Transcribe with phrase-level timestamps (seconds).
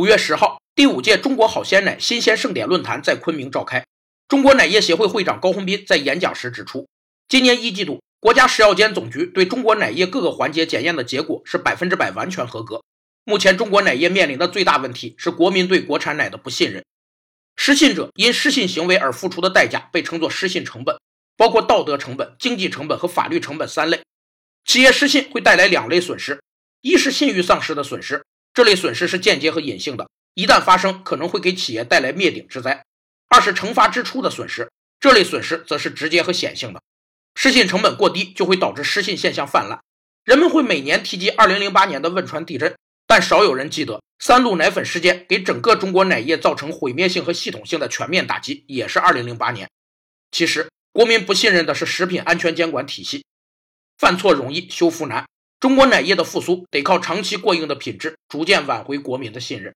[0.00, 3.84] 五月十号，第五届中国好鲜奶新鲜盛典论坛在昆明召开。
[4.28, 6.88] 中国奶业协会会长高洪斌在演讲时指出，
[7.28, 12.82] 今年一季度，国家食药监总局对中国奶业各个环节检验的结果是百分之百完全合格。
[13.24, 16.82] 目前，中国奶业面临的最大问题是国民对国产奶的不信任。
[17.56, 20.96] 失信者因失信行为而付出的代价被称作失信成本，
[21.36, 24.00] 包括道德成本、经济成本和法律成本三类。
[24.64, 26.42] 企业失信会带来两类损失：
[26.80, 32.82] 一是信誉丧失的损失，这类损失是间接和隐性的，一旦发生可能会给企业带来灭顶之灾；
[33.28, 36.82] 二是惩罚支出的损失，这类损失则是直接和显性的。
[37.34, 39.80] 失信成本过低就会导致失信现象泛滥。
[40.24, 42.76] 人们会每年提及2008年的汶川地震，
[43.06, 44.02] 但少有人记得。
[44.22, 49.70] 三鹿奶粉事件给整个中国奶业造成毁灭性和系统性的全面打击，也是二零零八年。
[50.30, 53.24] 其实，国民不信任的是食品安全监管体系。
[53.96, 55.26] 犯错容易，修复难。
[55.60, 59.74] 中国奶业的复苏得靠长期过硬的品质，逐渐挽回国民的信任。